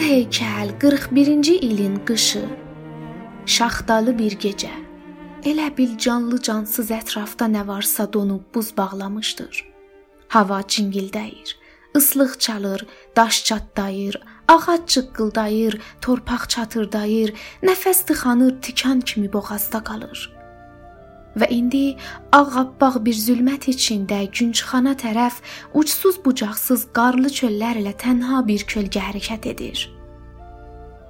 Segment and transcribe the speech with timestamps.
[0.00, 2.44] Heykəl 41-ci ilin qışı.
[3.46, 4.72] Şaxtalı bir gecə.
[5.44, 9.60] Elə bil canlı cansız ətrafda nə varsa donub buz bağlamışdır.
[10.28, 11.52] Hava cingildəyir.
[11.94, 12.86] Islıq çalır,
[13.16, 14.16] daş çatdayır,
[14.48, 20.39] ağac çıqqıldayır, torpaq çatırdayır, nəfəs tıxanır, tikan kimi boğazda qalır.
[21.38, 21.94] Və indi
[22.34, 25.38] ağappaq bir zülmət içində günçxana tərəf
[25.78, 29.84] ucsuz bucaqsız qarlı çöllərlə tənha bir kölgə hərəkət edir.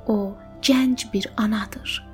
[0.06, 2.04] O gənc bir anadır.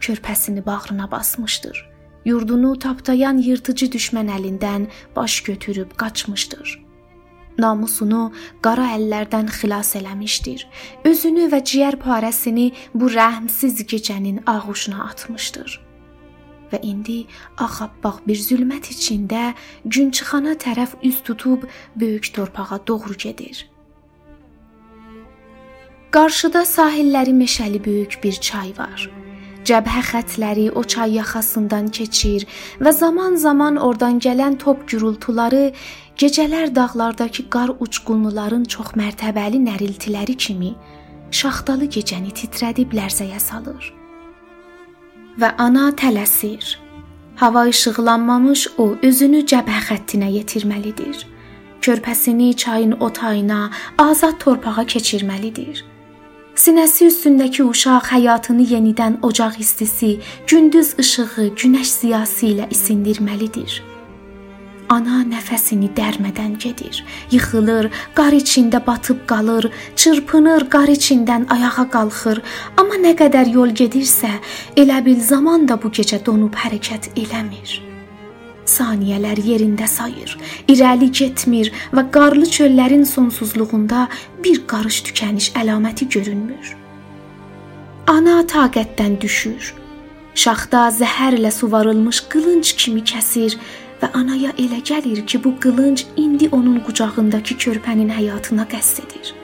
[0.00, 1.88] Körpəsini bağrına basmışdır.
[2.24, 6.78] Yurdunu tapdayan yırtıcı düşmən əlindən baş götürüb qaçmışdır.
[7.58, 8.32] Namusunu
[8.64, 10.64] qara əllərdən xilas eləmişdir.
[11.04, 15.91] Özünü və ciyər parəsini bu rəhmsiz gecənin ağuşuna atmışdır
[16.72, 17.18] və indi
[17.58, 19.52] ağappaq bir zülmət içində
[19.84, 23.68] günçıxana tərəf üz tutub böyük torpağa doğru gedir.
[26.12, 29.08] Qarşıda sahilləri meşəli böyük bir çay var.
[29.64, 32.46] Cəbhə xətləri o çay yaxasından keçir
[32.82, 35.72] və zaman-zaman oradan gələn top gürültuları
[36.18, 40.74] gecələr dağlardakı qar uçqunluların çox mərtəbəli nəriltiləri kimi
[41.30, 44.01] şaxtalı gecəni titrədib lərzəyə salır
[45.40, 46.76] və ana tələsir.
[47.36, 51.26] Hava işıqlanmamış o özünü cəbhə xəttinə yetirməlidir.
[51.82, 55.84] Körpəsini çayın o tayına, azad torpağa keçirməlidir.
[56.54, 63.91] Sinəsi üstündəki uşaq həyatını yenidən ocaq istisi, gündüz işığı, günəş ziyası ilə isindirməlidir.
[64.92, 66.98] Ana nəfəsini dərmədən gedir,
[67.32, 72.42] yıxılır, qar içində batıb qalır, çırpınır, qar içindən ayağa qalxır.
[72.76, 74.34] Amma nə qədər yol gedirsə,
[74.76, 77.78] elə bil zaman da bu gecə donub hərəkət eləmir.
[78.68, 80.36] Saniyələr yerində sayır,
[80.68, 84.06] irəli getmir və qarlı çöllərin sonsuzluğunda
[84.44, 86.76] bir qarış tükəniş əlaməti görünmür.
[88.12, 89.72] Ana taqətdən düşür.
[90.34, 93.56] Şaxta zəhərlə suvarılmış qılınc kimi kəsir
[94.02, 99.34] və anaya elə gəlir ki, bu qılınc indi onun qucağındakı körpənin həyatına qəsd edir.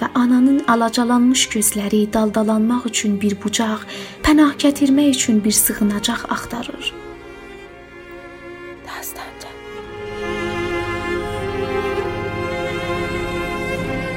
[0.00, 3.84] Və ananın alacalanmış gözləri daldalanmaq üçün bir bucaq,
[4.26, 6.90] pənah gətirmək üçün bir sığınacaq axtarır.
[8.88, 9.50] Dastanca.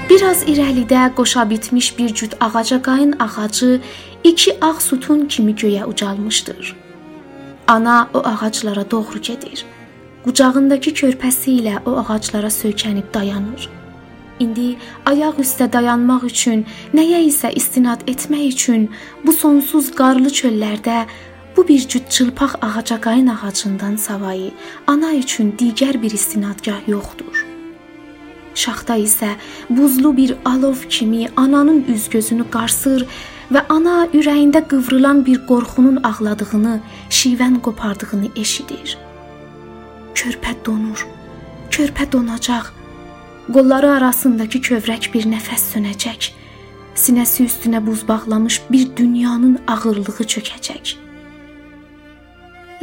[0.10, 3.82] Biraz irəlidə qoşa bitmiş bir cüt ağaca qayın ağacı
[4.24, 6.84] iki ağ sütun kimi göyə ucalmışdır.
[7.68, 9.66] Ana o ağaclara doğru gedir.
[10.24, 13.70] Qucağındakı körpəsi ilə o ağaclara söykənib dayanır.
[14.40, 18.90] İndi ayaq üstə dayanmaq üçün, nəyə isə istinad etmək üçün
[19.26, 21.06] bu sonsuz qarlı çöllərdə
[21.58, 24.52] bu bir cüt çılpaq ağaca qayın ağacından savayı
[24.88, 27.46] ana üçün digər bir istinadgah yoxdur.
[28.56, 29.30] Şaxta isə
[29.70, 33.08] buzlu bir alov kimi ananın üz-gözünü qarsır
[33.54, 36.80] və ana ürəyində qıvrılan bir qorxunun ağladığını,
[37.10, 38.98] şivən qopardığını eşidir.
[40.16, 41.06] Körpə donur.
[41.72, 42.72] Körpə donacaq.
[43.54, 46.32] Qolları arasındakı kövrək bir nəfəs sönəcək.
[46.96, 50.96] Sinəsi üstünə buz bağlamış bir dünyanın ağırlığı çökəcək.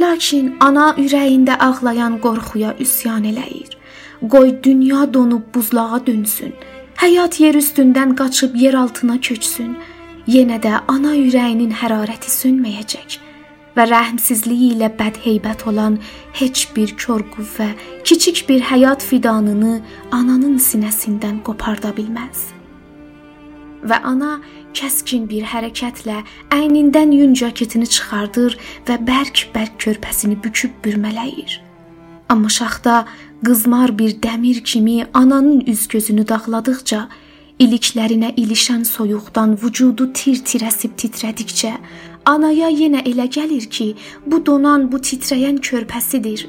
[0.01, 3.75] Lakin ana ürəyində ağlayan qorxuya üsyan eləyir.
[4.29, 6.53] Qoy dünya donub buzlağa dönsün.
[7.01, 9.75] Həyat yer üstündən qaçıb yer altına köçsün
[10.27, 13.19] yenə də ana ürəyinin hərarəti sönməyəcək
[13.75, 15.97] və rəhmsizliyi ilə bədheybət olan
[16.39, 17.71] heç bir kör qüvvə
[18.07, 19.79] kiçik bir həyat fidanını
[20.11, 22.51] ananın sinəsindən qoparda bilməz.
[23.83, 24.37] Və ana
[24.77, 26.21] kəskin bir hərəkətlə
[26.55, 28.55] əynindən yun jaketini çıxardır
[28.87, 31.59] və bərk-bərk körpəsini büküb bürmələyir.
[32.29, 33.03] Amma şaxta
[33.43, 37.09] qızmar bir dəmir kimi ananın üz-gözünü dağladıqca
[37.63, 41.69] İliklərinə ilişən soyuqdan vücudu tir-tir əsib titrədikcə
[42.27, 43.85] anaya yenə elə gəlir ki,
[44.25, 46.43] bu donan, bu titrəyən körpəsidir.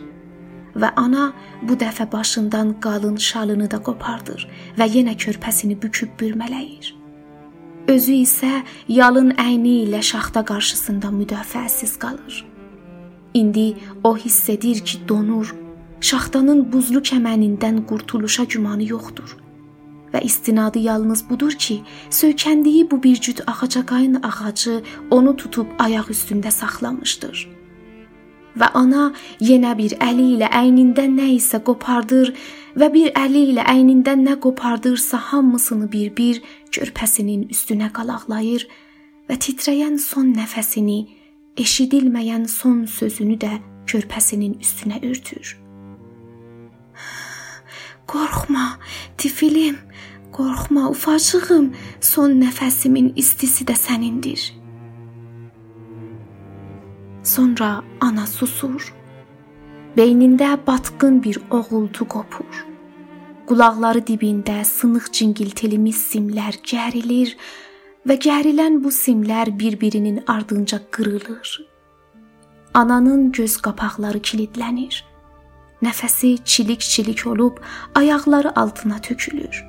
[0.74, 1.28] Və ana
[1.68, 4.48] bu dəfə başından qalın şalını da qopardır
[4.80, 6.90] və yenə körpəsini büküb bürmələyir.
[7.94, 8.52] Özü isə
[8.88, 12.42] yalın əyni ilə şaxta qarşısında müdafiəsiz qalır.
[13.34, 13.68] İndi
[14.04, 15.54] o hiss edir ki, donur.
[16.00, 19.43] Şaxtanın buzlu kəmənindən qurtuluşa gümanı yoxdur
[20.14, 21.80] və istinadı yalnız budur ki,
[22.10, 27.48] söykəndiyi bu bir cüt ağacaqayın ağacı onu tutub ayaq üstündə saxlamışdır.
[28.54, 29.08] Və ana
[29.42, 32.30] yenə bir əli ilə əynindən nə isə qopardır
[32.78, 36.40] və bir əli ilə əynindən nə qopardırsa hamısını bir-bir
[36.70, 38.68] körpəsinin üstünə qalaqlayır
[39.28, 41.00] və titrəyən son nəfəsini,
[41.58, 43.52] eşidilməyən son sözünü də
[43.90, 45.63] körpəsinin üstünə örtür.
[48.06, 48.78] Qorxma,
[49.18, 49.78] tifilim,
[50.32, 51.68] Qorxma, ufacığım,
[52.00, 54.50] son nəfəsimin istisi də sənindir.
[57.22, 58.90] Sonra ana susur.
[59.96, 62.64] Beynində batqın bir oğultu qopur.
[63.46, 67.36] Qulaqları dibində sınıq cingiltilimiz simlər gərilir
[68.08, 71.60] və gərilən bu simlər bir-birinin ardınca qırılır.
[72.74, 75.04] Ananın göz qapaqları kilidlənir.
[75.84, 77.62] Nəfəsi çilik-çilik olub
[77.94, 79.64] ayaqları altına tökülür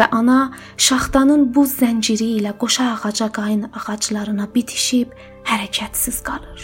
[0.00, 0.40] və ana
[0.80, 5.12] şaxtanın buz zənciri ilə qoşa ağaca qayın ağaclarına bitişib
[5.50, 6.62] hərəkətsiz qalır.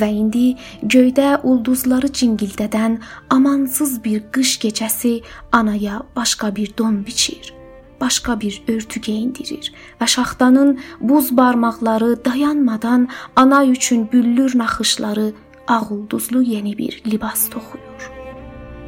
[0.00, 0.46] Və indi
[0.94, 2.96] göydə ulduzları cingildədən
[3.36, 5.12] amansız bir qış gecəsi
[5.52, 7.52] anaya başqa bir don biçir,
[8.00, 9.70] başqa bir örtü geyindirir
[10.00, 15.32] və şaxtanın buz barmaqları dayanmadan ana üçün büllür naxışları
[15.66, 18.10] ağ ulduzlu yeni bir libas toxuyur.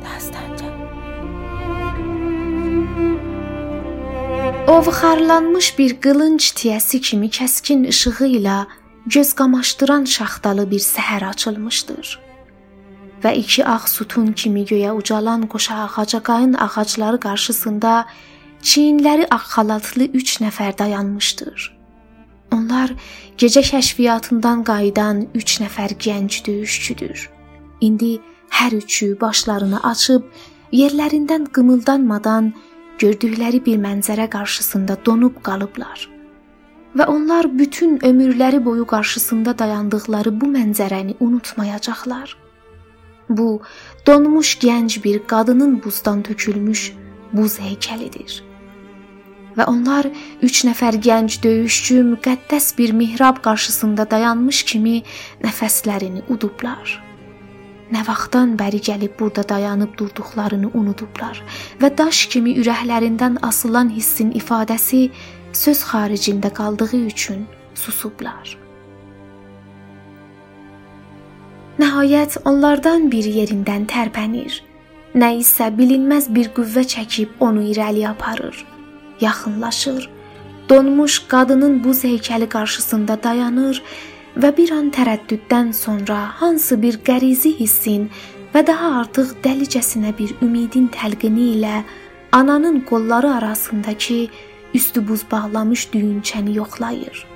[0.04, 0.66] Dastanca
[4.66, 8.56] Ovxarlanmış bir qılınc tiyəsi kimi kəskin işığı ilə
[9.06, 12.18] göz qamaşdıran şaxtalı bir səhər açılmışdır.
[13.22, 18.06] Və iki ağ sütun kimi göyə ucalan qoşa ağaca qayın ağacları qarşısında
[18.62, 21.75] çiyinləri ağ xalatlı 3 nəfər dayanmışdır.
[22.56, 22.92] Onlar
[23.38, 27.28] gecə kəşfiyyatından qayıdan 3 nəfər gənc döyüşçüdür.
[27.80, 28.12] İndi
[28.58, 30.22] hər üçü başlarını açıb
[30.72, 32.52] yerlərindən qımıldanmadan
[33.02, 36.08] gördükləri bir mənzərə qarşısında donub qalıblar.
[36.96, 42.36] Və onlar bütün ömürləri boyu qarşısında dayandıqları bu mənzərəni unutmayacaqlar.
[43.28, 43.60] Bu
[44.06, 46.92] donmuş gənc bir qadının buzdan tökülmüş
[47.32, 48.45] buz heykəlidir.
[49.56, 50.10] Və onlar
[50.44, 55.02] 3 nəfər gənc döyüşçü müqəddəs bir mihrab qarşısında dayanmış kimi
[55.44, 57.00] nəfəslərini udublar
[57.94, 61.42] nə vaxtdan bəri gəlib burada dayanıb durduqlarını unudublar
[61.80, 65.02] və daş kimi ürəklərindən asılan hissin ifadəsi
[65.52, 68.56] söz xaricində qaldığı üçün susublar.
[71.78, 74.62] Nəhayət onlardan biri yerindən tərpənir.
[75.16, 78.64] Nə isə bilinməz bir qüvvə çəkib onu irəli aparır.
[79.20, 80.10] Yaxınlaşır.
[80.68, 83.82] Donmuş qadının buz heykəli qarşısında dayanır
[84.36, 88.10] və bir an tərəddüddən sonra hansı bir qərizi hissin
[88.54, 91.76] və daha artıq dəlicəsinə bir ümidin təlqini ilə
[92.32, 94.26] ananın qolları arasındakı
[94.74, 97.26] üstü buz bağlamış düyünçəni yoxlayır.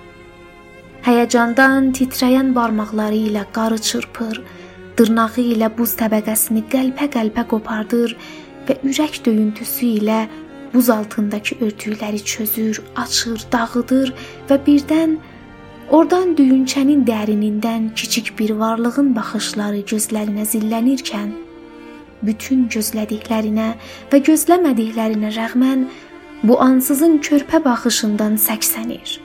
[1.06, 4.42] Həyəcandan titrəyən barmaqları ilə qarı çırpır,
[4.98, 8.16] dırnağı ilə buz təbəqəsini qəlpə-qəlpə qopardır
[8.68, 10.20] və ürək döyüntüsü ilə
[10.74, 14.14] buz altındakı örtükləri çözür, açır, dağıdır
[14.48, 15.18] və birdən
[15.90, 21.32] Oradan düyünçənin dərinindən kiçik bir varlığın baxışları gözlərinə zillənirkən,
[22.22, 23.72] bütün gözlədiklərinə
[24.12, 25.82] və gözləmədiklərinə rəğmən
[26.46, 29.16] bu ansızın körpə baxışından səksənir.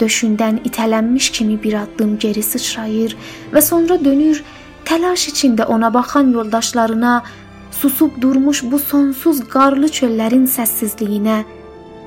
[0.00, 3.14] Döşündən itələnmiş kimi bir addım geri sıçrayır
[3.54, 4.42] və sonra dönür,
[4.90, 7.14] təlaş içində ona baxan yoldaşlarına
[7.80, 11.38] susub durmuş bu sonsuz qarlı çöllərin səssizliyinə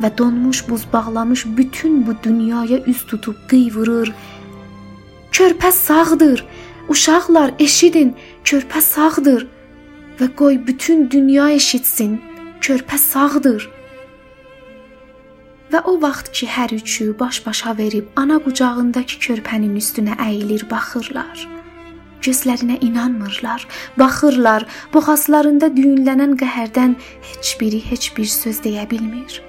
[0.01, 4.13] və donmuş buz bağlamış bütün bu dünyaya üz tutub qıyvırır.
[5.31, 6.45] Körpə sağdır.
[6.89, 8.13] Uşaqlar eşidin,
[8.45, 9.47] körpə sağdır.
[10.19, 12.19] Və qoy bütün dünya eşitsin.
[12.61, 13.69] Körpə sağdır.
[15.71, 21.52] Və o vaxt ki, hər üçü baş-başa verib ana qucağındakı körpənin üstünə əyilir, baxırlar.
[22.23, 23.65] Gözlərinə inanmırlar.
[23.99, 26.95] Baxırlar, boğazlarında düyünlənən qəhərdən
[27.31, 29.41] heç biri heç bir söz deyə bilmir.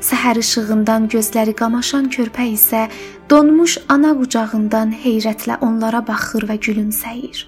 [0.00, 2.86] Səhər işığından gözləri qamaşan körpə isə
[3.30, 7.44] donmuş ana qucağından heyrətlə onlara baxır və gülümsəyir.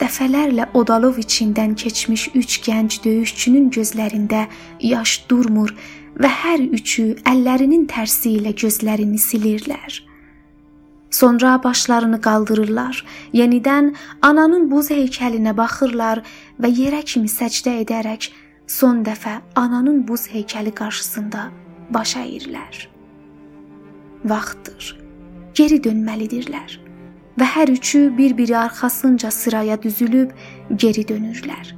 [0.00, 4.42] Dəfələrlə Odalov içindən keçmiş 3 gənc döyüşçünün gözlərində
[4.82, 5.72] yaş durmur
[6.18, 10.02] və hər üçü əllərinin tərsi ilə gözlərini silirlər.
[11.16, 16.20] Sonra başlarını qaldırırlar, yenidən ananın buz heykəlinə baxırlar
[16.60, 18.28] və yerə kimi səcdə edərək
[18.68, 21.46] son dəfə ananın buz heykəli qarşısında
[21.96, 22.82] baş əyirlər.
[24.32, 24.92] Vaxtdır.
[25.54, 26.76] Geri dönməlidirlər
[27.40, 30.34] və hər üçü bir-biri arxasınca sıraya düzülüb
[30.84, 31.72] geri dönürlər.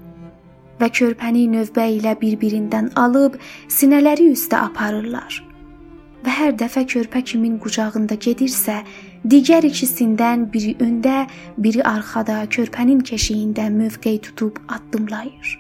[0.81, 5.45] Və körpəni növbə ilə bir-birindən alıb sinələri üstə aparırlar.
[6.27, 8.81] Və hər dəfə körpə kimin qucağında gedirsə,
[9.25, 11.27] digər ikisindən biri öndə,
[11.59, 15.59] biri arxada körpənin keşiyində mövqe tutub addımlayır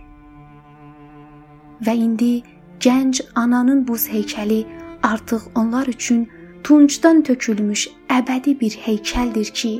[1.86, 2.42] və indi
[2.80, 4.64] gənc ananın buz heykəli
[5.02, 6.28] artıq onlar üçün
[6.64, 7.88] tuncdan tökülmüş
[8.18, 9.72] əbədi bir heykəldir ki,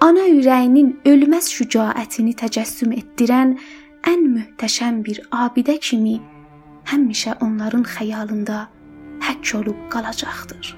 [0.00, 3.56] ana ürəyinin ölməz şücaətini təcəssüm etdirən
[4.12, 6.20] ən möhtəşəm bir abidə kimi
[6.92, 8.66] həmişə onların xəyalında
[9.26, 10.76] həkk olub qalacaqdır.